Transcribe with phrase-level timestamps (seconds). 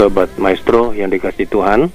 [0.00, 1.92] Sobat Maestro yang dikasih Tuhan,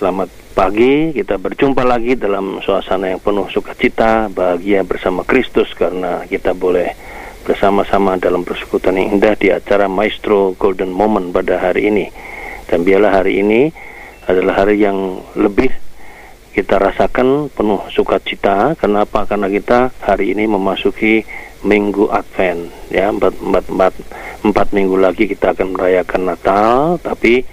[0.00, 1.12] selamat pagi.
[1.12, 6.96] Kita berjumpa lagi dalam suasana yang penuh sukacita, bahagia bersama Kristus karena kita boleh
[7.44, 12.08] bersama-sama dalam persekutuan yang indah di acara Maestro Golden Moment pada hari ini.
[12.72, 13.68] Dan biarlah hari ini
[14.24, 15.76] adalah hari yang lebih
[16.56, 18.80] kita rasakan penuh sukacita.
[18.80, 19.28] Kenapa?
[19.28, 21.20] Karena kita hari ini memasuki
[21.64, 23.08] minggu Advent ya.
[23.08, 23.92] Empat, empat, empat,
[24.44, 27.46] empat minggu lagi kita akan merayakan Natal tapi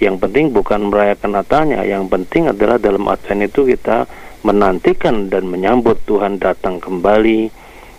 [0.00, 4.08] yang penting bukan merayakan Natalnya yang penting adalah dalam Advent itu kita
[4.40, 7.52] menantikan dan menyambut Tuhan datang kembali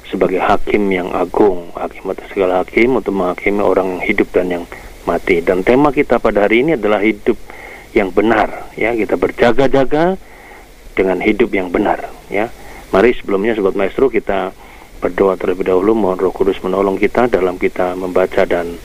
[0.10, 4.66] sebagai hakim yang agung hakim atas segala hakim untuk menghakimi orang yang hidup dan yang
[5.06, 5.42] mati.
[5.42, 7.38] Dan tema kita pada hari ini adalah hidup
[7.94, 8.94] yang benar ya.
[8.94, 10.18] Kita berjaga-jaga
[10.94, 12.52] dengan hidup yang benar ya.
[12.92, 14.52] Mari sebelumnya sobat maestro kita
[15.02, 18.78] berdoa terlebih dahulu mohon Roh Kudus menolong kita dalam kita membaca dan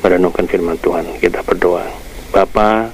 [0.00, 1.20] merenungkan firman Tuhan.
[1.20, 1.84] Kita berdoa.
[2.32, 2.88] Bapa,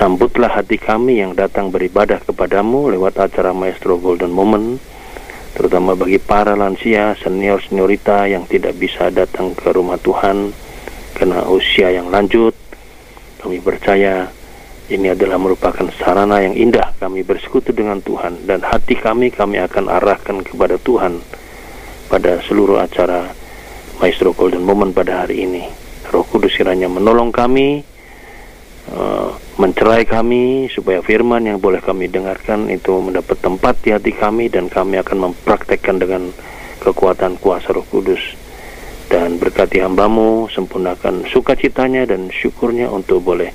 [0.00, 4.80] sambutlah hati kami yang datang beribadah kepadamu lewat acara Maestro Golden Moment,
[5.52, 10.56] terutama bagi para lansia, senior, seniorita yang tidak bisa datang ke rumah Tuhan
[11.12, 12.56] karena usia yang lanjut.
[13.44, 14.32] Kami percaya
[14.88, 19.88] ini adalah merupakan sarana yang indah kami bersekutu dengan Tuhan dan hati kami kami akan
[19.88, 21.43] arahkan kepada Tuhan
[22.14, 23.26] pada seluruh acara
[23.98, 25.66] Maestro Golden Moment pada hari ini.
[26.14, 27.82] Roh Kudus kiranya menolong kami,
[28.94, 34.46] uh, mencerai kami, supaya firman yang boleh kami dengarkan itu mendapat tempat di hati kami
[34.46, 36.30] dan kami akan mempraktekkan dengan
[36.86, 38.22] kekuatan kuasa Roh Kudus.
[39.10, 43.50] Dan berkati hambamu, sempurnakan sukacitanya dan syukurnya untuk boleh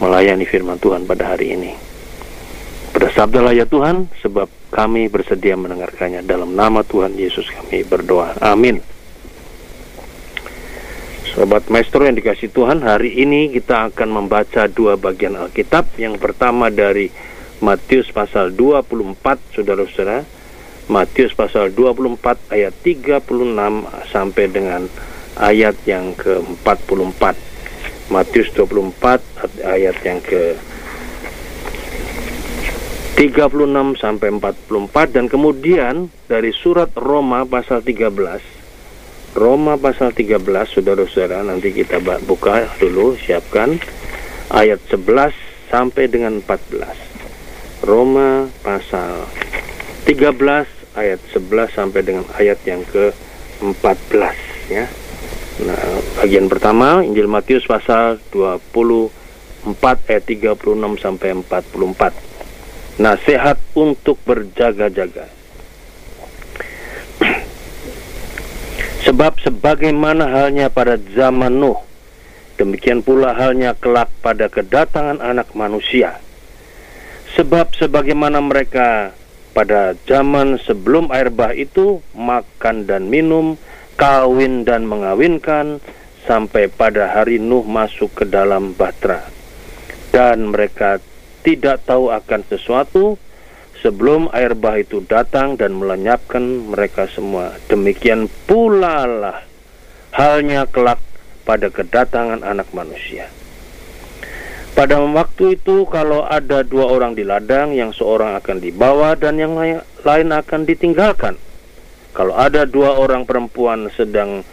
[0.00, 1.85] melayani firman Tuhan pada hari ini.
[2.96, 6.24] Bersabdalah ya Tuhan, sebab kami bersedia mendengarkannya.
[6.24, 8.32] Dalam nama Tuhan Yesus kami berdoa.
[8.40, 8.80] Amin.
[11.28, 15.92] Sobat Maestro yang dikasih Tuhan, hari ini kita akan membaca dua bagian Alkitab.
[16.00, 17.12] Yang pertama dari
[17.60, 19.12] Matius pasal 24,
[19.52, 20.24] saudara-saudara.
[20.88, 23.28] Matius pasal 24 ayat 36
[24.08, 24.88] sampai dengan
[25.36, 27.22] ayat yang ke-44.
[28.08, 30.56] Matius 24 ayat yang ke
[33.16, 38.12] 36 sampai 44 dan kemudian dari surat Roma pasal 13
[39.32, 43.80] Roma pasal 13 saudara-saudara nanti kita buka dulu siapkan.
[44.52, 45.32] Ayat 11
[45.72, 49.24] sampai dengan 14 Roma pasal
[50.04, 50.36] 13
[50.96, 53.16] ayat 11 sampai dengan ayat yang ke
[53.64, 54.88] 14 ya.
[55.64, 55.84] Nah,
[56.20, 59.72] bagian pertama Injil Matius pasal 24
[60.04, 62.35] ayat 36 sampai 44
[62.96, 65.28] nasihat untuk berjaga-jaga.
[69.06, 71.78] Sebab sebagaimana halnya pada zaman Nuh,
[72.58, 76.18] demikian pula halnya kelak pada kedatangan anak manusia.
[77.38, 79.14] Sebab sebagaimana mereka
[79.54, 83.54] pada zaman sebelum air bah itu makan dan minum,
[83.94, 85.78] kawin dan mengawinkan,
[86.26, 89.22] sampai pada hari Nuh masuk ke dalam bahtera.
[90.10, 90.98] Dan mereka
[91.46, 93.14] tidak tahu akan sesuatu
[93.78, 96.42] sebelum air bah itu datang dan melenyapkan
[96.74, 97.54] mereka semua.
[97.70, 99.38] Demikian pula lah
[100.10, 100.98] halnya kelak
[101.46, 103.30] pada kedatangan anak manusia.
[104.74, 109.54] Pada waktu itu kalau ada dua orang di ladang yang seorang akan dibawa dan yang
[109.56, 111.38] lain akan ditinggalkan.
[112.12, 114.44] Kalau ada dua orang perempuan sedang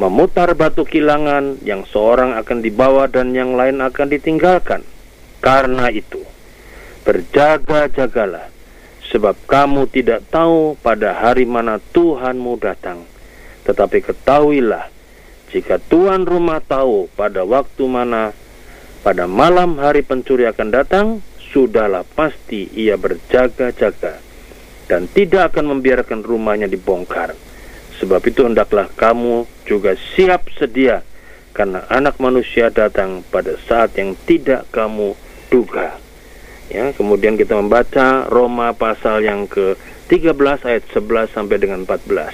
[0.00, 4.82] memutar batu kilangan yang seorang akan dibawa dan yang lain akan ditinggalkan.
[5.38, 6.20] Karena itu,
[7.02, 8.48] berjaga-jagalah,
[9.10, 13.04] sebab kamu tidak tahu pada hari mana Tuhanmu datang.
[13.64, 14.88] Tetapi ketahuilah,
[15.50, 18.32] jika Tuhan rumah tahu pada waktu mana,
[19.02, 21.06] pada malam hari pencuri akan datang,
[21.50, 24.22] sudahlah pasti ia berjaga-jaga
[24.86, 27.34] dan tidak akan membiarkan rumahnya dibongkar.
[28.02, 31.04] Sebab itu hendaklah kamu juga siap sedia
[31.52, 35.12] karena anak manusia datang pada saat yang tidak kamu
[35.52, 35.98] duga.
[36.70, 42.30] Ya, kemudian kita membaca Roma pasal yang ke-13 ayat 11 sampai dengan 14.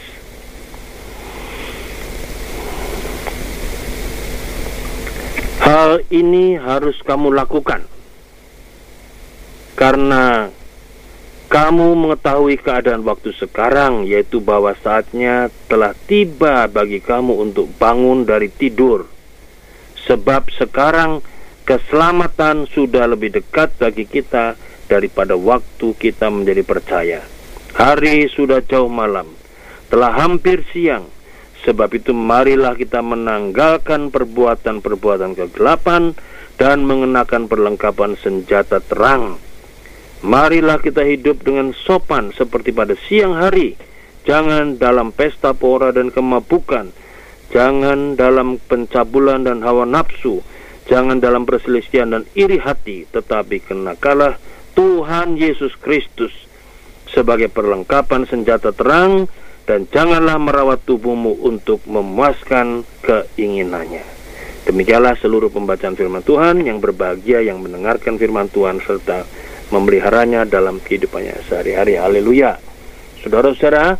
[5.64, 7.88] Hal ini harus kamu lakukan
[9.72, 10.52] karena
[11.48, 18.52] kamu mengetahui keadaan waktu sekarang, yaitu bahwa saatnya telah tiba bagi kamu untuk bangun dari
[18.52, 19.08] tidur,
[20.04, 21.24] sebab sekarang
[21.66, 24.54] keselamatan sudah lebih dekat bagi kita
[24.86, 27.20] daripada waktu kita menjadi percaya.
[27.74, 29.26] Hari sudah jauh malam,
[29.90, 31.10] telah hampir siang.
[31.66, 36.14] Sebab itu marilah kita menanggalkan perbuatan-perbuatan kegelapan
[36.54, 39.42] dan mengenakan perlengkapan senjata terang.
[40.22, 43.74] Marilah kita hidup dengan sopan seperti pada siang hari.
[44.22, 46.94] Jangan dalam pesta pora dan kemabukan.
[47.50, 50.40] Jangan dalam pencabulan dan hawa nafsu.
[50.86, 53.06] Jangan dalam perselisihan dan iri hati.
[53.10, 54.38] Tetapi kenakalah
[54.78, 56.32] Tuhan Yesus Kristus
[57.10, 59.26] sebagai perlengkapan senjata terang
[59.66, 64.04] dan janganlah merawat tubuhmu untuk memuaskan keinginannya.
[64.66, 69.22] Demikianlah seluruh pembacaan firman Tuhan yang berbahagia yang mendengarkan firman Tuhan serta
[69.70, 71.98] memeliharanya dalam kehidupannya sehari-hari.
[71.98, 72.58] Haleluya.
[73.22, 73.98] Saudara-saudara,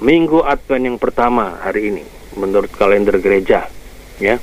[0.00, 2.04] minggu Advent yang pertama hari ini
[2.36, 3.68] menurut kalender gereja
[4.20, 4.36] ya.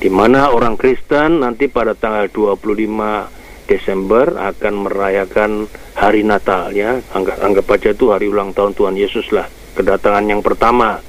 [0.00, 7.04] Di mana orang Kristen nanti pada tanggal 25 Desember akan merayakan hari Natal ya.
[7.12, 11.04] Anggap anggap aja itu hari ulang tahun Tuhan Yesus lah, kedatangan yang pertama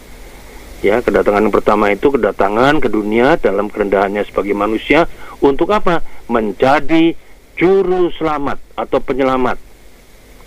[0.82, 5.06] Ya, kedatangan yang pertama itu kedatangan ke dunia dalam kerendahannya sebagai manusia
[5.38, 6.02] untuk apa?
[6.26, 7.14] Menjadi
[7.54, 9.62] juru selamat atau penyelamat.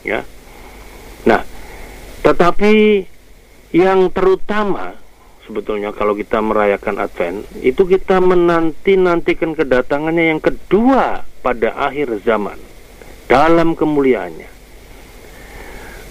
[0.02, 0.26] Ya.
[1.22, 1.46] Nah,
[2.26, 3.06] tetapi
[3.70, 4.98] yang terutama
[5.44, 12.56] sebetulnya kalau kita merayakan Advent itu kita menanti-nantikan kedatangannya yang kedua pada akhir zaman
[13.28, 14.54] dalam kemuliaannya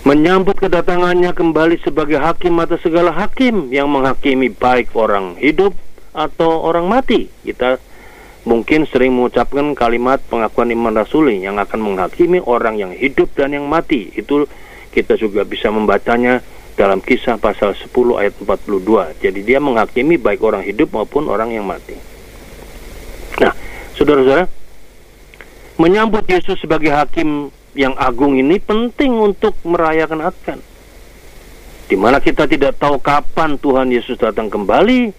[0.03, 5.71] menyambut kedatangannya kembali sebagai hakim atas segala hakim yang menghakimi baik orang hidup
[6.11, 7.31] atau orang mati.
[7.41, 7.79] Kita
[8.43, 13.63] mungkin sering mengucapkan kalimat pengakuan iman rasuli yang akan menghakimi orang yang hidup dan yang
[13.65, 14.11] mati.
[14.11, 14.43] Itu
[14.91, 19.21] kita juga bisa membacanya dalam kisah pasal 10 ayat 42.
[19.21, 21.97] Jadi dia menghakimi baik orang hidup maupun orang yang mati.
[23.41, 23.53] Nah,
[23.93, 24.49] saudara-saudara,
[25.77, 30.61] menyambut Yesus sebagai hakim yang agung ini penting untuk merayakan Advent.
[31.89, 35.13] Di mana kita tidak tahu kapan Tuhan Yesus datang kembali,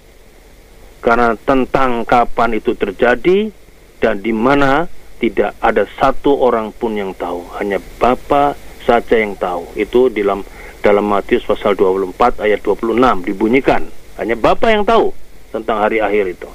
[1.04, 3.52] karena tentang kapan itu terjadi
[4.00, 4.88] dan di mana
[5.20, 9.68] tidak ada satu orang pun yang tahu, hanya Bapa saja yang tahu.
[9.76, 10.42] Itu dalam
[10.84, 13.88] dalam Matius pasal 24 ayat 26 dibunyikan,
[14.20, 15.16] hanya Bapa yang tahu
[15.48, 16.50] tentang hari akhir itu.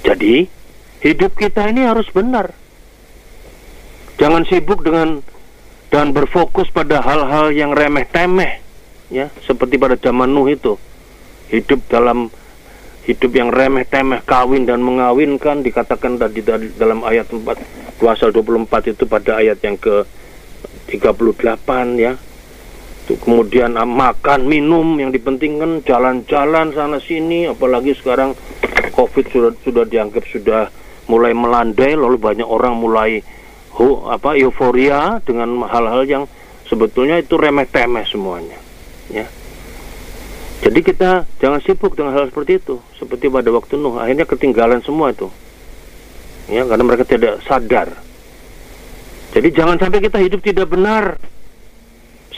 [0.00, 0.48] Jadi,
[1.04, 2.56] hidup kita ini harus benar
[4.20, 5.24] Jangan sibuk dengan
[5.88, 8.60] dan berfokus pada hal-hal yang remeh-temeh
[9.08, 10.76] ya, seperti pada zaman Nuh itu.
[11.48, 12.28] Hidup dalam
[13.08, 16.44] hidup yang remeh-temeh kawin dan mengawinkan dikatakan tadi
[16.76, 17.42] dalam ayat 4
[17.96, 20.04] pasal 24 itu pada ayat yang ke
[20.92, 22.20] 38 ya.
[23.18, 28.36] Kemudian ah, makan, minum yang dipentingkan, jalan-jalan sana sini apalagi sekarang
[28.94, 30.68] Covid sudah sudah dianggap sudah
[31.10, 33.18] mulai melandai lalu banyak orang mulai
[33.74, 36.24] hu, apa euforia dengan hal-hal yang
[36.70, 38.58] sebetulnya itu remeh-temeh semuanya
[39.10, 39.26] ya.
[40.60, 43.96] Jadi kita jangan sibuk dengan hal seperti itu seperti pada waktu Nuh.
[43.96, 45.32] Akhirnya ketinggalan semua itu
[46.46, 47.90] ya karena mereka tidak sadar.
[49.30, 51.16] Jadi jangan sampai kita hidup tidak benar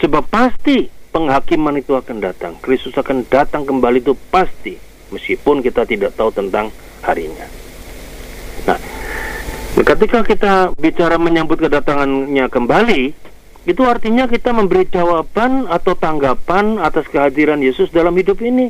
[0.02, 4.74] sebab pasti penghakiman itu akan datang Kristus akan datang kembali itu pasti
[5.14, 6.74] meskipun kita tidak tahu tentang
[7.06, 7.46] harinya
[8.66, 8.78] nah
[9.72, 13.02] Ketika kita bicara menyambut kedatangannya kembali,
[13.64, 18.68] itu artinya kita memberi jawaban atau tanggapan atas kehadiran Yesus dalam hidup ini.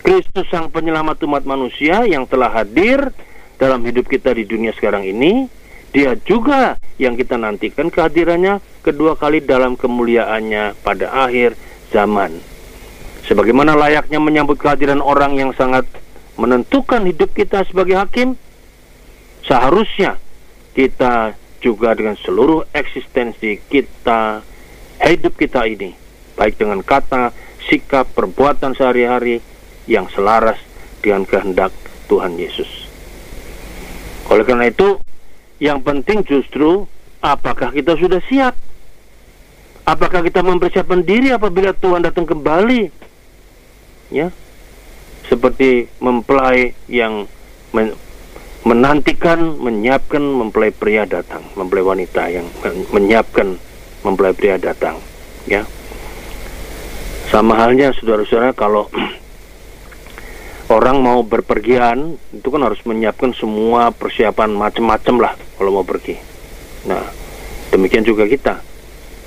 [0.00, 3.12] Kristus sang penyelamat umat manusia yang telah hadir
[3.60, 5.46] dalam hidup kita di dunia sekarang ini,
[5.92, 11.54] dia juga yang kita nantikan kehadirannya kedua kali dalam kemuliaannya pada akhir
[11.92, 12.40] zaman.
[13.28, 15.86] Sebagaimana layaknya menyambut kehadiran orang yang sangat
[16.34, 18.34] menentukan hidup kita sebagai hakim,
[19.42, 20.22] Seharusnya
[20.72, 24.42] kita juga dengan seluruh eksistensi kita,
[25.02, 25.94] hidup kita ini,
[26.38, 27.34] baik dengan kata,
[27.66, 29.42] sikap, perbuatan sehari-hari
[29.90, 30.58] yang selaras
[31.02, 31.74] dengan kehendak
[32.06, 32.70] Tuhan Yesus.
[34.30, 35.02] Oleh karena itu,
[35.62, 36.90] yang penting justru
[37.22, 38.58] apakah kita sudah siap?
[39.86, 42.90] Apakah kita mempersiapkan diri apabila Tuhan datang kembali?
[44.10, 44.34] Ya,
[45.30, 47.30] seperti mempelai yang
[48.66, 52.46] menantikan, menyiapkan mempelai pria datang, mempelai wanita yang
[52.90, 53.54] menyiapkan
[54.02, 54.98] mempelai pria datang,
[55.46, 55.62] ya.
[57.30, 58.90] Sama halnya saudara-saudara kalau
[60.72, 66.16] orang mau berpergian itu kan harus menyiapkan semua persiapan macam-macam lah kalau mau pergi.
[66.88, 67.04] Nah,
[67.70, 68.58] demikian juga kita,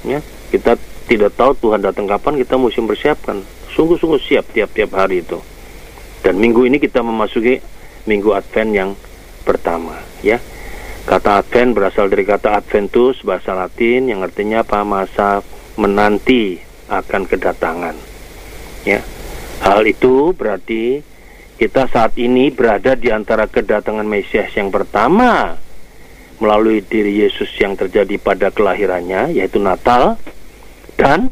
[0.04, 0.20] ya.
[0.50, 0.76] Kita
[1.06, 3.38] tidak tahu Tuhan datang kapan, kita mesti mempersiapkan.
[3.78, 5.40] Sungguh-sungguh siap tiap-tiap hari itu.
[6.26, 7.62] Dan minggu ini kita memasuki
[8.10, 8.90] minggu Advent yang
[9.46, 10.42] pertama ya
[11.06, 15.46] kata advent berasal dari kata adventus bahasa latin yang artinya apa masa
[15.78, 16.58] menanti
[16.90, 17.94] akan kedatangan
[18.90, 19.06] ya
[19.62, 21.06] hal itu berarti
[21.56, 25.56] kita saat ini berada di antara kedatangan Mesias yang pertama
[26.44, 30.20] melalui diri Yesus yang terjadi pada kelahirannya, yaitu Natal,
[31.00, 31.32] dan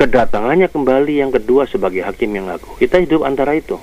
[0.00, 2.72] kedatangannya kembali yang kedua sebagai hakim yang agung.
[2.80, 3.76] Kita hidup antara itu,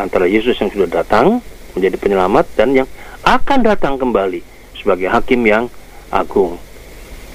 [0.00, 1.44] antara Yesus yang sudah datang
[1.76, 2.88] menjadi penyelamat dan yang
[3.28, 4.40] akan datang kembali
[4.80, 5.68] sebagai hakim yang
[6.08, 6.56] agung.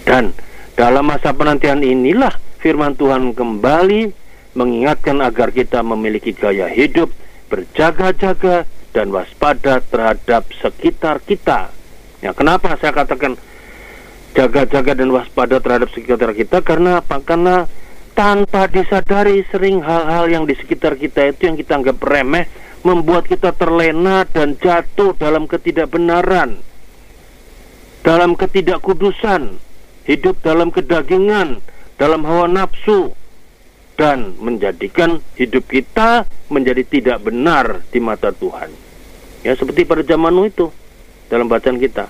[0.01, 0.33] Dan
[0.73, 4.09] dalam masa penantian inilah firman Tuhan kembali
[4.57, 7.13] mengingatkan agar kita memiliki gaya hidup
[7.53, 11.69] berjaga-jaga dan waspada terhadap sekitar kita
[12.23, 13.35] Ya, kenapa saya katakan
[14.31, 16.63] jaga-jaga dan waspada terhadap sekitar kita?
[16.63, 17.19] Karena apa?
[17.19, 17.67] Karena
[18.15, 22.47] tanpa disadari sering hal-hal yang di sekitar kita itu yang kita anggap remeh
[22.87, 26.63] membuat kita terlena dan jatuh dalam ketidakbenaran,
[28.07, 29.59] dalam ketidakkudusan,
[30.07, 31.59] hidup dalam kedagingan,
[31.99, 33.11] dalam hawa nafsu,
[33.93, 38.69] dan menjadikan hidup kita menjadi tidak benar di mata Tuhan.
[39.45, 40.71] Ya seperti pada zaman itu
[41.29, 42.09] dalam bacaan kita.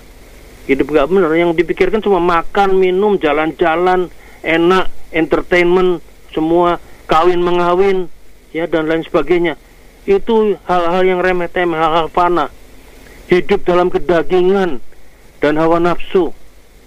[0.64, 4.08] Hidup gak benar, yang dipikirkan cuma makan, minum, jalan-jalan,
[4.48, 6.00] enak, entertainment,
[6.32, 8.08] semua kawin mengawin,
[8.56, 9.60] ya dan lain sebagainya.
[10.08, 12.48] Itu hal-hal yang remeh-temeh, hal-hal fana.
[13.28, 14.80] Hidup dalam kedagingan
[15.44, 16.32] dan hawa nafsu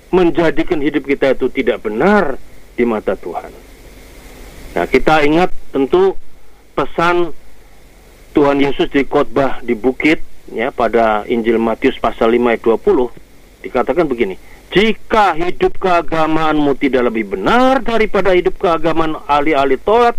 [0.08, 2.40] menjadikan hidup kita itu tidak benar
[2.76, 3.65] di mata Tuhan.
[4.76, 6.12] Nah, kita ingat tentu
[6.76, 7.32] pesan
[8.36, 10.20] Tuhan Yesus di khotbah di bukit
[10.52, 14.36] ya pada Injil Matius pasal 5 ayat 20 dikatakan begini,
[14.68, 20.14] jika hidup keagamaanmu tidak lebih benar daripada hidup keagamaan ahli-ahli Taurat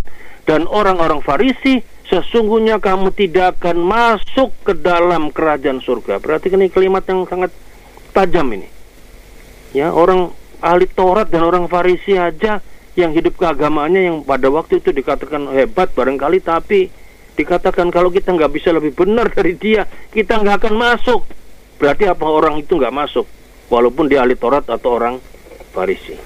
[0.49, 6.17] dan orang-orang Farisi, sesungguhnya kamu tidak akan masuk ke dalam kerajaan surga.
[6.17, 7.53] Berarti ini kalimat yang sangat
[8.09, 8.65] tajam ini.
[9.77, 10.33] Ya, orang
[10.65, 12.57] ahli Taurat dan orang Farisi aja
[12.97, 16.89] yang hidup keagamaannya yang pada waktu itu dikatakan hebat barangkali tapi
[17.37, 21.21] dikatakan kalau kita nggak bisa lebih benar dari dia, kita nggak akan masuk.
[21.77, 23.29] Berarti apa orang itu nggak masuk,
[23.69, 25.21] walaupun dia ahli Taurat atau orang
[25.69, 26.17] Farisi.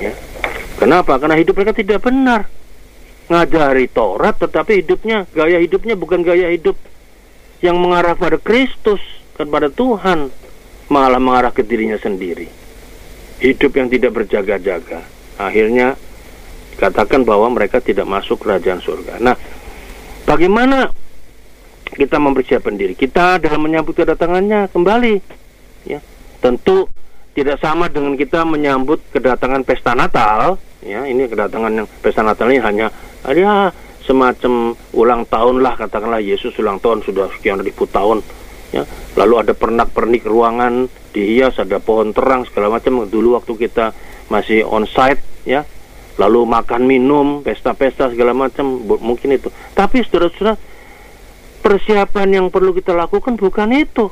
[0.00, 0.16] Ya.
[0.80, 1.20] Kenapa?
[1.20, 2.48] Karena hidup mereka tidak benar.
[3.28, 6.80] Ngajari Taurat, tetapi hidupnya, gaya hidupnya bukan gaya hidup
[7.60, 9.02] yang mengarah pada Kristus,
[9.36, 10.32] kepada Tuhan,
[10.88, 12.48] malah mengarah ke dirinya sendiri.
[13.44, 15.15] Hidup yang tidak berjaga-jaga.
[15.36, 15.96] Akhirnya
[16.76, 19.20] katakan bahwa mereka tidak masuk kerajaan surga.
[19.20, 19.36] Nah,
[20.26, 20.90] Bagaimana
[21.86, 25.22] kita mempersiapkan diri kita dalam menyambut kedatangannya kembali?
[25.86, 26.02] Ya,
[26.42, 26.90] tentu
[27.38, 30.58] tidak sama dengan kita menyambut kedatangan pesta Natal.
[30.82, 32.90] Ya, ini kedatangan yang pesta Natal ini hanya
[33.30, 33.70] ya
[34.02, 38.26] semacam ulang tahun lah katakanlah Yesus ulang tahun sudah sekian ribu tahun.
[38.74, 38.82] Ya,
[39.14, 43.06] lalu ada pernak-pernik ruangan dihias, ada pohon terang segala macam.
[43.06, 43.94] Dulu waktu kita
[44.28, 45.66] masih on site, ya
[46.16, 49.52] lalu makan minum, pesta-pesta segala macam mungkin itu.
[49.76, 50.56] Tapi saudara-saudara,
[51.60, 54.08] persiapan yang perlu kita lakukan bukan itu.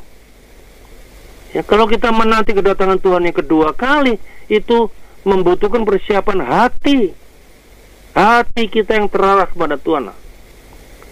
[1.56, 4.21] Ya, kalau kita menanti kedatangan Tuhan yang kedua kali,
[4.52, 4.90] itu
[5.25, 7.14] membutuhkan persiapan hati.
[8.14, 10.12] Hati kita yang terarah kepada Tuhan.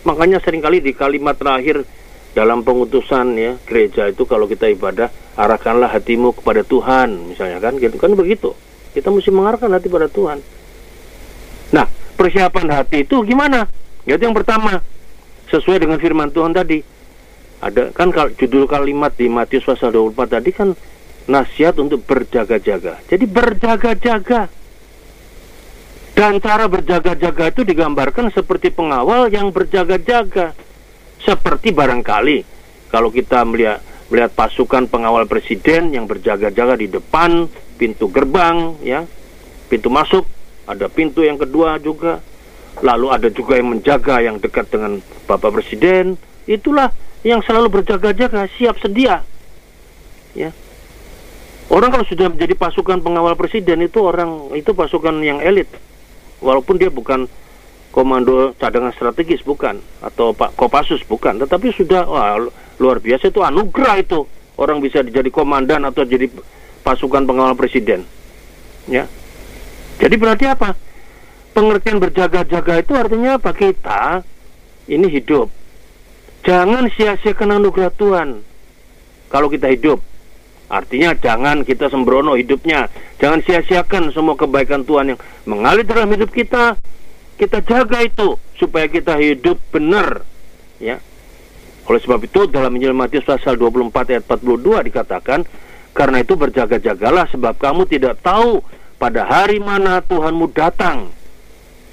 [0.02, 1.82] Makanya sering kali di kalimat terakhir
[2.32, 8.00] dalam pengutusan ya gereja itu kalau kita ibadah arahkanlah hatimu kepada Tuhan misalnya kan gitu
[8.00, 8.56] kan begitu
[8.92, 10.40] kita mesti mengarahkan hati pada Tuhan
[11.72, 13.64] Nah, persiapan hati itu gimana?
[14.04, 14.84] Yaitu yang pertama,
[15.48, 16.84] sesuai dengan firman Tuhan tadi.
[17.62, 20.68] Ada kan judul kalimat di Matius pasal 24 tadi kan
[21.30, 23.00] nasihat untuk berjaga-jaga.
[23.08, 24.50] Jadi berjaga-jaga.
[26.12, 30.52] Dan cara berjaga-jaga itu digambarkan seperti pengawal yang berjaga-jaga.
[31.22, 32.38] Seperti barangkali
[32.90, 33.78] kalau kita melihat
[34.12, 37.48] melihat pasukan pengawal presiden yang berjaga-jaga di depan
[37.80, 39.08] pintu gerbang ya,
[39.72, 40.28] pintu masuk
[40.68, 42.22] ada pintu yang kedua juga.
[42.80, 46.16] Lalu ada juga yang menjaga yang dekat dengan Bapak Presiden.
[46.48, 46.88] Itulah
[47.20, 49.20] yang selalu berjaga-jaga, siap sedia.
[50.32, 50.50] Ya.
[51.68, 55.68] Orang kalau sudah menjadi pasukan pengawal presiden itu orang itu pasukan yang elit.
[56.42, 57.28] Walaupun dia bukan
[57.92, 62.40] komando cadangan strategis bukan atau Pak Kopassus bukan, tetapi sudah wah,
[62.80, 64.24] luar biasa itu anugerah itu.
[64.56, 66.28] Orang bisa jadi komandan atau jadi
[66.84, 68.04] pasukan pengawal presiden.
[68.88, 69.08] Ya.
[70.00, 70.74] Jadi berarti apa?
[71.52, 73.52] Pengertian berjaga-jaga itu artinya apa?
[73.52, 74.24] Kita
[74.88, 75.52] ini hidup.
[76.42, 78.28] Jangan sia-siakan anugerah Tuhan.
[79.30, 80.02] Kalau kita hidup,
[80.68, 82.90] artinya jangan kita sembrono hidupnya.
[83.22, 86.76] Jangan sia-siakan semua kebaikan Tuhan yang mengalir dalam hidup kita.
[87.36, 90.22] Kita jaga itu supaya kita hidup benar,
[90.78, 91.00] ya.
[91.90, 95.42] Oleh sebab itu dalam Injil Matius pasal 24 ayat 42 dikatakan,
[95.90, 98.62] karena itu berjaga-jagalah sebab kamu tidak tahu
[99.02, 101.10] pada hari mana Tuhanmu datang.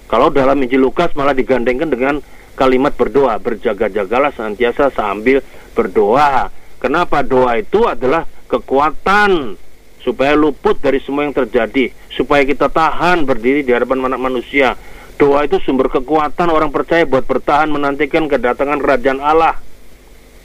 [0.05, 2.15] Kalau dalam Injil Lukas malah digandengkan dengan
[2.53, 5.41] kalimat berdoa, berjaga-jagalah senantiasa sambil
[5.73, 6.53] berdoa.
[6.77, 9.57] Kenapa doa itu adalah kekuatan
[9.99, 14.77] supaya luput dari semua yang terjadi, supaya kita tahan berdiri di hadapan manusia.
[15.19, 19.59] Doa itu sumber kekuatan orang percaya buat bertahan menantikan kedatangan kerajaan Allah.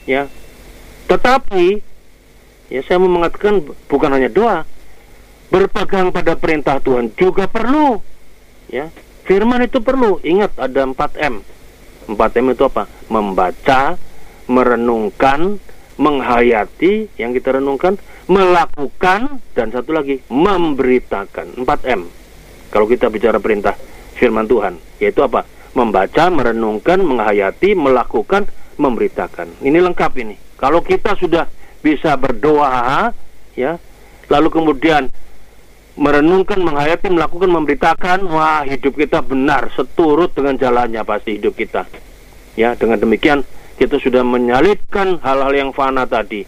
[0.02, 0.26] Ya.
[1.06, 1.78] Tetapi
[2.74, 4.66] ya saya mau mengatakan bukan hanya doa,
[5.54, 8.02] berpegang pada perintah Tuhan juga perlu.
[8.66, 8.90] Ya.
[9.22, 10.18] Firman itu perlu.
[10.26, 11.46] Ingat ada 4M.
[12.10, 12.90] 4M itu apa?
[13.06, 13.94] Membaca,
[14.50, 15.62] merenungkan,
[15.94, 17.94] menghayati yang kita renungkan,
[18.26, 21.62] melakukan dan satu lagi memberitakan.
[21.62, 22.10] 4M.
[22.74, 23.78] Kalau kita bicara perintah
[24.14, 25.46] firman Tuhan, yaitu apa?
[25.74, 28.46] Membaca, merenungkan, menghayati, melakukan,
[28.78, 29.58] memberitakan.
[29.62, 30.38] Ini lengkap ini.
[30.54, 31.50] Kalau kita sudah
[31.82, 33.10] bisa berdoa,
[33.58, 33.76] ya,
[34.30, 35.10] lalu kemudian
[35.94, 41.86] merenungkan, menghayati, melakukan, memberitakan, wah hidup kita benar, seturut dengan jalannya pasti hidup kita.
[42.54, 43.42] Ya, dengan demikian
[43.74, 46.46] kita sudah menyalipkan hal-hal yang fana tadi.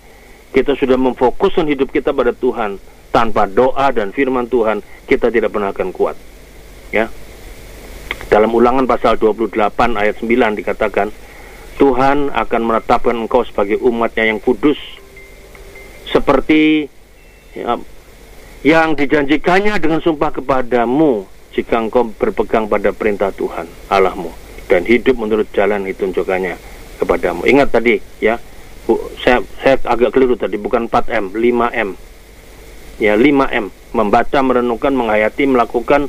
[0.54, 2.78] Kita sudah memfokuskan hidup kita pada Tuhan.
[3.10, 6.16] Tanpa doa dan firman Tuhan, kita tidak pernah akan kuat.
[6.92, 7.10] Ya.
[8.26, 9.54] Dalam ulangan pasal 28
[9.96, 11.08] ayat 9 dikatakan,
[11.76, 14.80] Tuhan akan menetapkan engkau sebagai umatnya yang kudus,
[16.08, 16.88] seperti
[17.52, 17.76] ya,
[18.64, 24.32] yang dijanjikannya dengan sumpah kepadamu jika engkau berpegang pada perintah Tuhan Allahmu
[24.66, 26.56] dan hidup menurut jalan ditunjukkannya
[26.98, 27.44] kepadamu.
[27.46, 28.40] Ingat tadi ya,
[29.22, 31.90] saya saya agak keliru tadi bukan 4M, 5M.
[32.96, 36.08] Ya, 5M, membaca, merenungkan, menghayati, melakukan,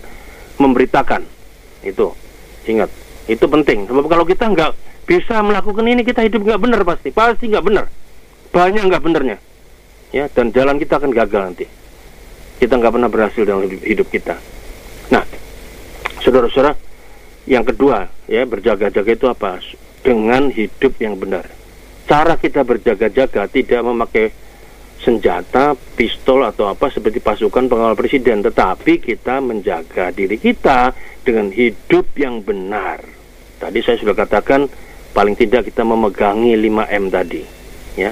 [0.55, 1.27] memberitakan.
[1.83, 2.13] Itu.
[2.67, 2.89] Ingat,
[3.29, 3.87] itu penting.
[3.87, 4.71] Sebab kalau kita nggak
[5.07, 7.09] bisa melakukan ini, kita hidup nggak benar pasti.
[7.11, 7.85] Pasti nggak benar.
[8.53, 9.37] Banyak nggak benernya.
[10.15, 11.67] Ya, dan jalan kita akan gagal nanti
[12.57, 14.35] kita nggak pernah berhasil dalam hidup, hidup kita.
[15.13, 15.23] Nah,
[16.25, 16.73] saudara-saudara,
[17.45, 19.61] yang kedua ya berjaga-jaga itu apa?
[20.01, 21.45] Dengan hidup yang benar.
[22.09, 24.33] Cara kita berjaga-jaga tidak memakai
[25.01, 32.11] senjata, pistol atau apa seperti pasukan pengawal presiden, tetapi kita menjaga diri kita dengan hidup
[32.17, 33.01] yang benar.
[33.57, 34.69] Tadi saya sudah katakan
[35.13, 37.41] paling tidak kita memegangi 5M tadi,
[37.97, 38.11] ya.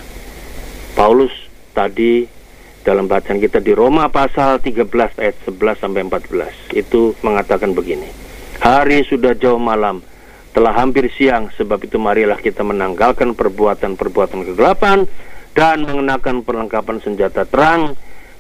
[0.96, 1.34] Paulus
[1.76, 2.26] tadi
[2.86, 4.86] dalam bacaan kita di Roma pasal 13
[5.18, 8.08] ayat 11 sampai 14 itu mengatakan begini.
[8.62, 10.00] Hari sudah jauh malam,
[10.56, 15.04] telah hampir siang, sebab itu marilah kita menanggalkan perbuatan-perbuatan kegelapan
[15.56, 17.96] dan mengenakan perlengkapan senjata terang.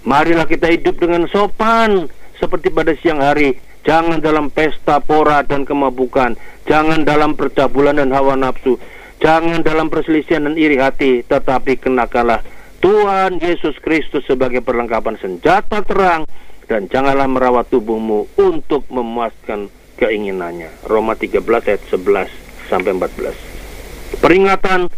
[0.05, 3.57] Marilah kita hidup dengan sopan seperti pada siang hari.
[3.85, 6.33] Jangan dalam pesta pora dan kemabukan,
[6.65, 8.81] jangan dalam percabulan dan hawa nafsu,
[9.21, 12.41] jangan dalam perselisihan dan iri hati, tetapi kenakanlah
[12.81, 16.25] Tuhan Yesus Kristus sebagai perlengkapan senjata terang
[16.65, 19.69] dan janganlah merawat tubuhmu untuk memuaskan
[20.01, 20.89] keinginannya.
[20.89, 22.29] Roma 13 ayat 11
[22.65, 24.17] sampai 14.
[24.17, 24.89] Peringatan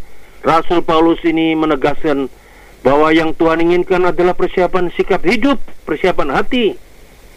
[0.48, 2.32] Rasul Paulus ini menegaskan
[2.80, 6.72] bahwa yang Tuhan inginkan adalah persiapan sikap hidup, persiapan hati,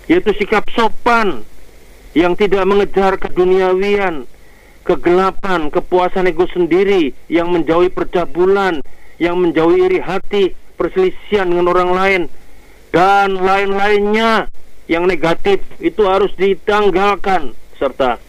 [0.07, 1.42] yaitu sikap sopan
[2.14, 4.31] yang tidak mengejar keduniawian,
[4.87, 8.79] kegelapan, kepuasan ego sendiri yang menjauhi percabulan,
[9.18, 12.23] yang menjauhi iri hati, perselisihan dengan orang lain,
[12.94, 14.46] dan lain-lainnya
[14.87, 18.23] yang negatif itu harus ditanggalkan serta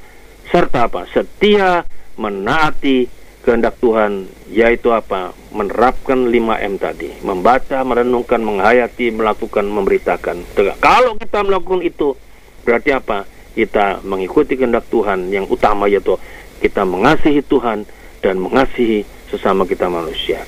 [0.49, 1.05] serta apa?
[1.13, 1.85] Setia
[2.17, 5.33] menaati kehendak Tuhan yaitu apa?
[5.51, 10.45] Menerapkan 5M tadi, membaca, merenungkan, menghayati, melakukan, memberitakan.
[10.79, 12.15] Kalau kita melakukan itu
[12.63, 13.27] berarti apa?
[13.51, 16.15] Kita mengikuti kehendak Tuhan yang utama yaitu
[16.63, 17.83] kita mengasihi Tuhan
[18.23, 20.45] dan mengasihi sesama kita manusia.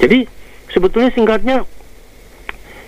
[0.00, 0.26] Jadi
[0.72, 1.62] sebetulnya singkatnya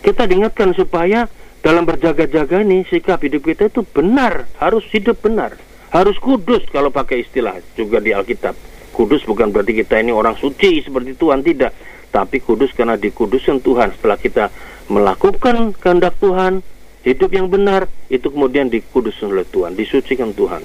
[0.02, 1.28] kita diingatkan supaya
[1.64, 5.56] dalam berjaga-jaga ini sikap hidup kita itu benar, harus hidup benar,
[5.94, 8.73] harus kudus kalau pakai istilah juga di Alkitab.
[8.94, 11.74] Kudus bukan berarti kita ini orang suci seperti Tuhan tidak,
[12.14, 14.54] tapi kudus karena dikuduskan Tuhan setelah kita
[14.86, 16.62] melakukan kehendak Tuhan,
[17.02, 20.62] hidup yang benar, itu kemudian dikuduskan oleh Tuhan, disucikan Tuhan.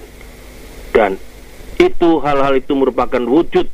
[0.93, 1.17] Dan
[1.81, 3.65] itu hal-hal itu merupakan wujud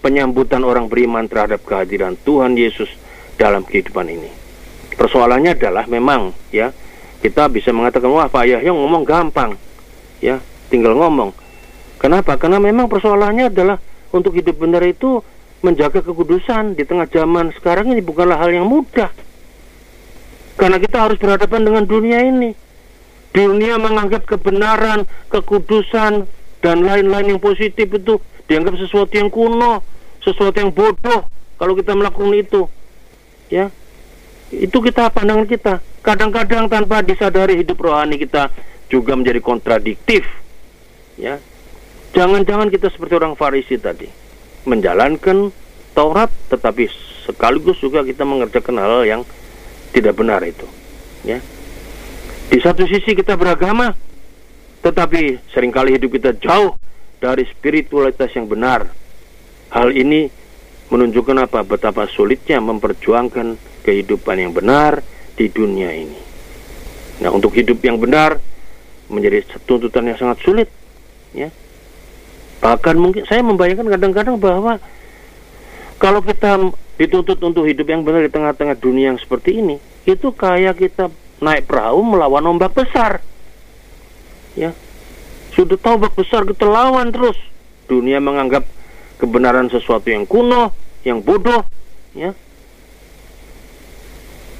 [0.00, 2.88] penyambutan orang beriman terhadap kehadiran Tuhan Yesus
[3.36, 4.30] dalam kehidupan ini.
[4.96, 6.72] Persoalannya adalah memang ya
[7.20, 9.58] kita bisa mengatakan wah Pak Yahya ngomong gampang
[10.22, 10.40] ya
[10.72, 11.41] tinggal ngomong.
[12.02, 12.34] Kenapa?
[12.34, 13.78] Karena memang persoalannya adalah
[14.10, 15.22] untuk hidup benar itu
[15.62, 19.08] menjaga kekudusan di tengah zaman sekarang ini bukanlah hal yang mudah.
[20.58, 22.50] Karena kita harus berhadapan dengan dunia ini.
[23.32, 26.26] Dunia menganggap kebenaran, kekudusan,
[26.60, 29.82] dan lain-lain yang positif itu dianggap sesuatu yang kuno
[30.22, 31.26] sesuatu yang bodoh
[31.58, 32.62] kalau kita melakukan itu.
[33.50, 33.68] Ya.
[34.54, 35.82] Itu kita pandangan kita.
[36.02, 38.50] Kadang-kadang tanpa disadari hidup rohani kita
[38.86, 40.24] juga menjadi kontradiktif.
[41.18, 41.42] Ya.
[42.12, 44.08] Jangan-jangan kita seperti orang Farisi tadi,
[44.68, 45.48] menjalankan
[45.92, 46.88] Taurat tetapi
[47.28, 49.22] sekaligus juga kita mengerjakan hal, -hal yang
[49.92, 50.64] tidak benar itu.
[51.24, 51.40] Ya.
[52.48, 53.96] Di satu sisi kita beragama,
[54.84, 56.76] tetapi sering kali hidup kita jauh
[57.22, 58.88] dari spiritualitas yang benar.
[59.72, 60.28] Hal ini
[60.92, 61.64] menunjukkan apa?
[61.64, 65.00] Betapa sulitnya memperjuangkan kehidupan yang benar
[65.38, 66.20] di dunia ini.
[67.24, 68.36] Nah, untuk hidup yang benar
[69.08, 70.68] menjadi tuntutan yang sangat sulit,
[71.32, 71.48] ya.
[72.62, 74.78] Bahkan mungkin saya membayangkan kadang-kadang bahwa
[75.98, 80.78] kalau kita dituntut untuk hidup yang benar di tengah-tengah dunia yang seperti ini, itu kayak
[80.78, 81.10] kita
[81.42, 83.18] naik perahu melawan ombak besar.
[84.54, 84.70] Ya.
[85.58, 87.34] Sudah tahu ombak besar kita lawan terus.
[87.90, 88.62] Dunia menganggap
[89.18, 90.70] kebenaran sesuatu yang kuno,
[91.02, 91.66] yang bodoh,
[92.14, 92.30] ya.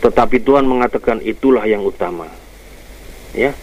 [0.02, 2.26] Tetapi Tuhan mengatakan itulah yang utama.
[3.30, 3.54] Ya.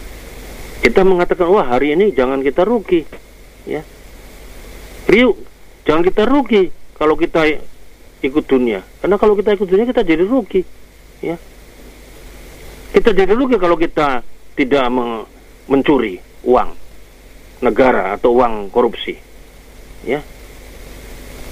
[0.79, 3.03] Kita mengatakan, wah hari ini jangan kita rugi.
[3.67, 3.83] Ya
[5.09, 5.33] Rio,
[5.89, 7.41] jangan kita rugi kalau kita
[8.21, 8.85] ikut dunia.
[9.01, 10.61] Karena kalau kita ikut dunia kita jadi rugi,
[11.25, 11.33] ya.
[12.93, 14.21] Kita jadi rugi kalau kita
[14.53, 15.25] tidak me
[15.69, 16.69] mencuri uang
[17.65, 19.17] negara atau uang korupsi,
[20.05, 20.21] ya.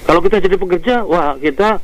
[0.06, 1.82] Kalau kita jadi pekerja, wah kita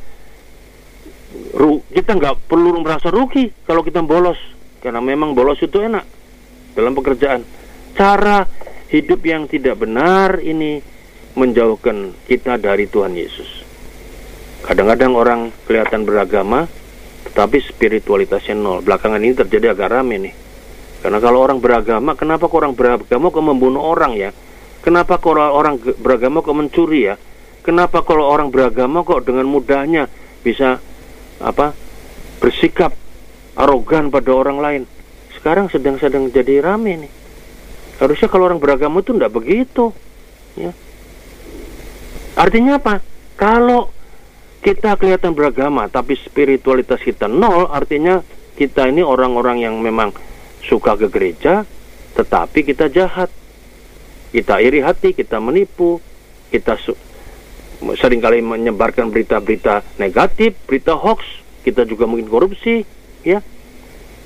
[1.58, 4.38] ru kita nggak perlu merasa rugi kalau kita bolos
[4.78, 6.06] karena memang bolos itu enak
[6.78, 7.42] dalam pekerjaan.
[7.98, 8.46] Cara
[8.90, 10.93] hidup yang tidak benar ini
[11.34, 13.66] menjauhkan kita dari Tuhan Yesus.
[14.64, 16.64] Kadang-kadang orang kelihatan beragama,
[17.28, 18.80] tetapi spiritualitasnya nol.
[18.80, 20.34] Belakangan ini terjadi agak rame nih.
[21.04, 24.32] Karena kalau orang beragama, kenapa orang beragama kok membunuh orang ya?
[24.80, 27.20] Kenapa kok orang beragama kok mencuri ya?
[27.60, 30.08] Kenapa kalau orang beragama kok dengan mudahnya
[30.40, 30.80] bisa
[31.40, 31.72] apa
[32.40, 32.92] bersikap
[33.56, 34.82] arogan pada orang lain?
[35.36, 37.12] Sekarang sedang-sedang jadi rame nih.
[38.00, 39.92] Harusnya kalau orang beragama itu tidak begitu,
[40.56, 40.72] ya.
[42.34, 42.98] Artinya apa?
[43.38, 43.90] Kalau
[44.64, 50.14] kita kelihatan beragama tapi spiritualitas kita nol, artinya kita ini orang-orang yang memang
[50.64, 51.66] suka ke gereja
[52.14, 53.30] tetapi kita jahat.
[54.34, 56.02] Kita iri hati, kita menipu,
[56.50, 56.74] kita
[57.94, 61.22] sering kali menyebarkan berita-berita negatif, berita hoax,
[61.62, 62.82] kita juga mungkin korupsi,
[63.22, 63.38] ya.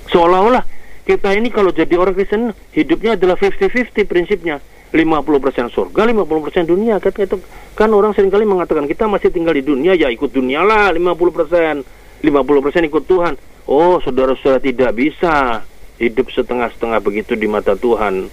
[0.08, 0.64] Seolah-olah
[1.04, 6.96] kita ini kalau jadi orang Kristen hidupnya adalah 50-50 prinsipnya 50% surga, 50% dunia.
[6.96, 7.37] Kan itu
[7.77, 11.85] kan orang sering kali mengatakan kita masih tinggal di dunia ya ikut dunia lah 50%.
[12.18, 13.35] 50% ikut Tuhan.
[13.68, 15.62] Oh, saudara-saudara tidak bisa
[16.01, 18.27] hidup setengah-setengah begitu di mata Tuhan.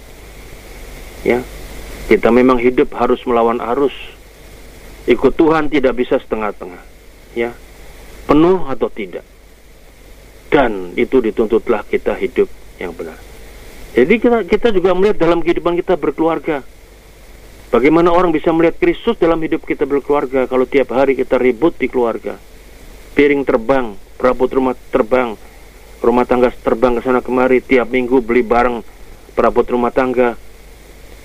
[1.22, 1.44] Ya.
[2.06, 3.94] Kita memang hidup harus melawan arus.
[5.06, 6.82] Ikut Tuhan tidak bisa setengah-tengah.
[7.38, 7.54] Ya.
[8.26, 9.22] Penuh atau tidak.
[10.50, 13.18] Dan itu dituntutlah kita hidup yang benar.
[13.96, 16.60] Jadi kita kita juga melihat dalam kehidupan kita berkeluarga.
[17.72, 21.88] Bagaimana orang bisa melihat Kristus dalam hidup kita berkeluarga kalau tiap hari kita ribut di
[21.88, 22.36] keluarga.
[23.16, 25.32] Piring terbang, perabot rumah terbang,
[26.04, 28.84] rumah tangga terbang ke sana kemari, tiap minggu beli barang
[29.32, 30.36] perabot rumah tangga.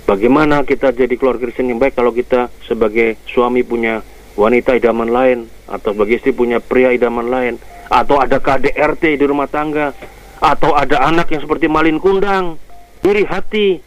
[0.07, 3.99] Bagaimana kita jadi keluarga Kristen yang baik kalau kita sebagai suami punya
[4.39, 7.53] wanita idaman lain atau sebagai istri punya pria idaman lain
[7.91, 9.91] atau ada KDRT di rumah tangga
[10.41, 12.57] atau ada anak yang seperti malin kundang,
[13.05, 13.77] iri hati,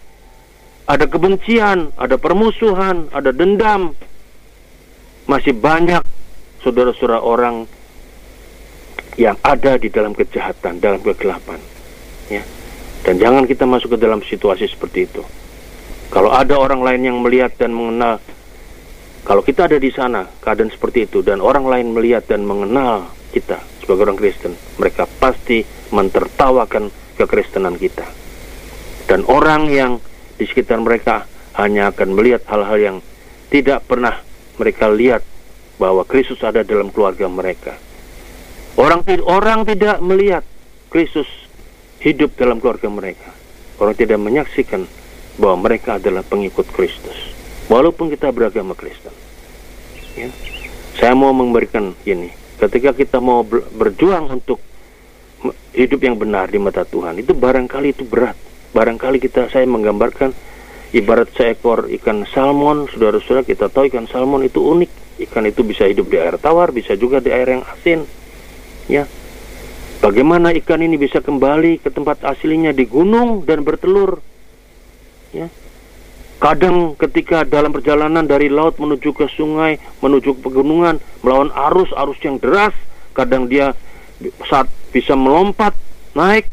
[0.86, 3.98] ada kebencian, ada permusuhan, ada dendam.
[5.26, 6.00] Masih banyak
[6.62, 7.66] saudara-saudara orang
[9.18, 11.58] yang ada di dalam kejahatan, dalam kegelapan.
[12.30, 12.46] Ya.
[13.02, 15.22] Dan jangan kita masuk ke dalam situasi seperti itu.
[16.14, 18.22] Kalau ada orang lain yang melihat dan mengenal,
[19.26, 23.73] kalau kita ada di sana, keadaan seperti itu, dan orang lain melihat dan mengenal kita
[23.84, 26.88] sebagai orang Kristen, mereka pasti mentertawakan
[27.20, 28.08] kekristenan kita.
[29.04, 30.00] Dan orang yang
[30.40, 31.28] di sekitar mereka
[31.60, 32.96] hanya akan melihat hal-hal yang
[33.52, 34.18] tidak pernah
[34.58, 35.22] mereka lihat
[35.78, 37.76] bahwa Kristus ada dalam keluarga mereka.
[38.74, 40.42] Orang orang tidak melihat
[40.90, 41.28] Kristus
[42.02, 43.30] hidup dalam keluarga mereka.
[43.78, 44.86] Orang tidak menyaksikan
[45.38, 47.34] bahwa mereka adalah pengikut Kristus.
[47.70, 49.14] Walaupun kita beragama Kristen.
[50.14, 50.30] Ya.
[50.94, 52.43] Saya mau memberikan ini.
[52.54, 54.62] Ketika kita mau berjuang untuk
[55.74, 58.38] hidup yang benar di mata Tuhan itu barangkali itu berat.
[58.72, 60.30] Barangkali kita saya menggambarkan
[60.94, 64.90] ibarat seekor ikan salmon, saudara-saudara kita tahu ikan salmon itu unik.
[65.14, 68.02] Ikan itu bisa hidup di air tawar, bisa juga di air yang asin.
[68.90, 69.06] Ya.
[70.02, 74.18] Bagaimana ikan ini bisa kembali ke tempat aslinya di gunung dan bertelur?
[75.30, 75.50] Ya.
[76.44, 82.36] Kadang ketika dalam perjalanan dari laut menuju ke sungai, menuju ke pegunungan, melawan arus-arus yang
[82.36, 82.76] deras,
[83.16, 83.72] kadang dia
[84.44, 85.72] saat bisa melompat
[86.12, 86.44] naik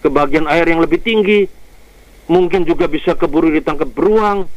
[0.00, 1.44] ke bagian air yang lebih tinggi,
[2.24, 4.48] mungkin juga bisa keburu ditangkap beruang,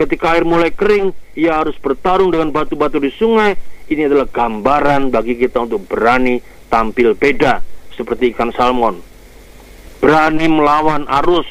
[0.00, 3.52] ketika air mulai kering, ia harus bertarung dengan batu-batu di sungai.
[3.92, 6.40] Ini adalah gambaran bagi kita untuk berani
[6.72, 7.60] tampil beda
[7.92, 9.04] seperti ikan salmon.
[10.00, 11.44] Berani melawan arus,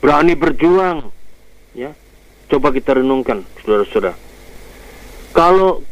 [0.00, 1.13] berani berjuang.
[1.74, 1.90] Ya,
[2.46, 4.14] coba kita renungkan, saudara-saudara.
[5.34, 5.82] Kalau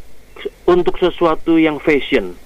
[0.63, 2.39] untuk sesuatu yang fashion,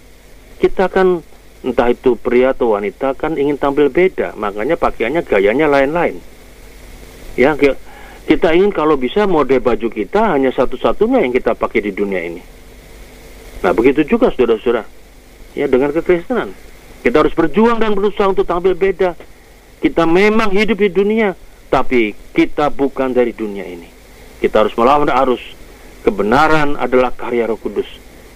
[0.58, 1.22] kita kan
[1.62, 6.18] entah itu pria atau wanita kan ingin tampil beda, makanya pakaiannya gayanya lain-lain.
[7.38, 7.54] Ya,
[8.26, 12.42] kita ingin kalau bisa mode baju kita hanya satu-satunya yang kita pakai di dunia ini.
[13.62, 14.86] Nah, begitu juga saudara-saudara.
[15.54, 16.54] Ya, dengan kekristenan.
[17.06, 19.14] Kita harus berjuang dan berusaha untuk tampil beda.
[19.78, 23.90] Kita memang hidup di dunia, tapi kita bukan dari dunia ini.
[24.40, 25.44] Kita harus melawan arus.
[26.06, 27.88] Kebenaran adalah karya Roh Kudus.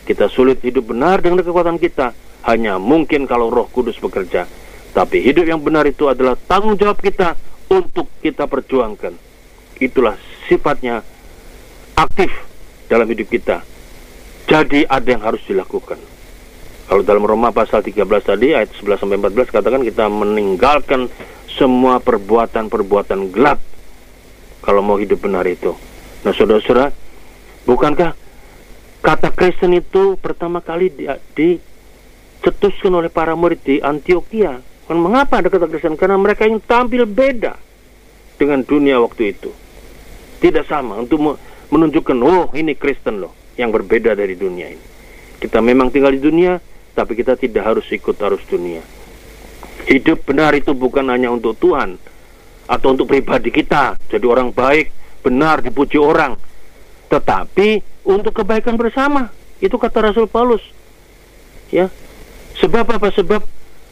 [0.04, 2.12] Kita sulit hidup benar dengan kekuatan kita,
[2.50, 4.50] hanya mungkin kalau Roh Kudus bekerja.
[4.92, 7.40] Tapi hidup yang benar itu adalah tanggung jawab kita
[7.72, 9.16] untuk kita perjuangkan.
[9.80, 10.20] Itulah
[10.52, 11.00] sifatnya
[11.96, 12.30] aktif
[12.92, 13.64] dalam hidup kita.
[14.52, 15.96] Jadi ada yang harus dilakukan.
[16.92, 21.08] Kalau dalam Roma pasal 13 tadi ayat 11 sampai 14 katakan kita meninggalkan
[21.58, 23.60] semua perbuatan-perbuatan gelap
[24.62, 25.74] kalau mau hidup benar itu.
[26.22, 26.94] Nah, saudara-saudara,
[27.66, 28.14] bukankah
[29.02, 34.62] kata Kristen itu pertama kali di, dicetuskan oleh para murid di Antioquia
[34.92, 35.96] Kan mengapa ada kata Kristen?
[35.96, 37.56] Karena mereka ingin tampil beda
[38.36, 39.48] dengan dunia waktu itu.
[40.44, 41.40] Tidak sama untuk
[41.72, 44.86] menunjukkan, oh ini Kristen loh, yang berbeda dari dunia ini.
[45.40, 46.60] Kita memang tinggal di dunia,
[46.92, 48.84] tapi kita tidak harus ikut arus dunia.
[49.90, 51.98] Hidup benar itu bukan hanya untuk Tuhan
[52.70, 54.94] atau untuk pribadi kita, jadi orang baik,
[55.26, 56.38] benar, dipuji orang,
[57.12, 59.34] tetapi untuk kebaikan bersama.
[59.62, 60.64] Itu kata Rasul Paulus.
[61.70, 61.92] Ya.
[62.58, 63.14] Sebab apa?
[63.14, 63.42] Sebab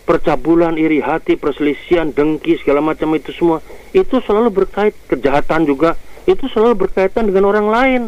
[0.08, 3.62] percabulan, iri hati, perselisihan, dengki, segala macam itu semua,
[3.94, 5.94] itu selalu berkait kejahatan juga,
[6.26, 8.02] itu selalu berkaitan dengan orang lain.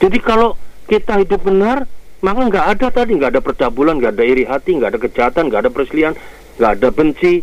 [0.00, 0.56] Jadi kalau
[0.88, 1.84] kita hidup benar,
[2.20, 5.60] maka nggak ada tadi, nggak ada percabulan, nggak ada iri hati, nggak ada kejahatan, nggak
[5.66, 6.14] ada perselisihan,
[6.60, 7.34] nggak ada benci,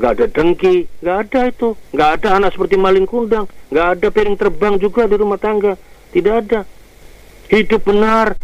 [0.00, 4.36] nggak ada dengki, nggak ada itu, nggak ada anak seperti maling kundang, nggak ada piring
[4.40, 5.76] terbang juga di rumah tangga,
[6.10, 6.60] tidak ada.
[7.52, 8.34] Hidup benar.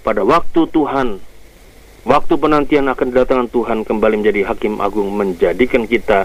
[0.00, 1.20] Pada waktu Tuhan
[2.00, 6.24] Waktu penantian akan kedatangan Tuhan kembali menjadi hakim agung menjadikan kita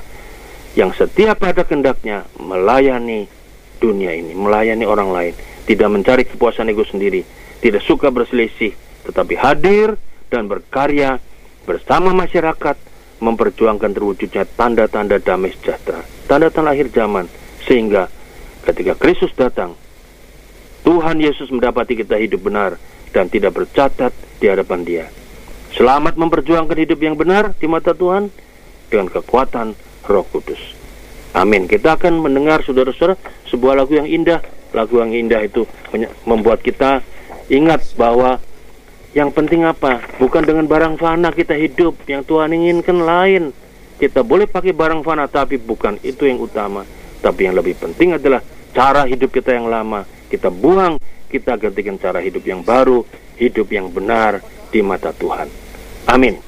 [0.71, 3.27] yang setiap pada kendaknya melayani
[3.83, 5.33] dunia ini, melayani orang lain,
[5.67, 7.27] tidak mencari kepuasan ego sendiri,
[7.59, 8.71] tidak suka berselisih,
[9.05, 9.95] tetapi hadir
[10.27, 11.21] dan berkarya
[11.63, 12.77] bersama masyarakat
[13.21, 17.25] memperjuangkan terwujudnya tanda-tanda damai sejahtera, tanda-tanda akhir zaman,
[17.63, 18.11] sehingga
[18.67, 19.73] ketika Kristus datang,
[20.85, 22.77] Tuhan Yesus mendapati kita hidup benar
[23.15, 25.05] dan tidak bercatat di hadapan Dia.
[25.73, 28.29] Selamat memperjuangkan hidup yang benar di mata Tuhan
[28.87, 29.75] dengan kekuatan
[30.07, 30.61] Roh Kudus.
[31.35, 31.67] Amin.
[31.67, 33.19] Kita akan mendengar saudara-saudara
[33.51, 34.39] sebuah lagu yang indah.
[34.71, 35.67] Lagu yang indah itu
[36.23, 37.03] membuat kita
[37.51, 38.39] ingat bahwa
[39.15, 40.03] yang penting apa?
[40.19, 42.03] Bukan dengan barang fana kita hidup.
[42.03, 43.55] Yang Tuhan inginkan lain.
[43.95, 46.83] Kita boleh pakai barang fana tapi bukan itu yang utama.
[47.23, 48.43] Tapi yang lebih penting adalah
[48.75, 50.03] cara hidup kita yang lama.
[50.27, 50.99] Kita buang,
[51.31, 53.07] kita gantikan cara hidup yang baru,
[53.39, 55.47] hidup yang benar di mata Tuhan.
[56.11, 56.45] Amin.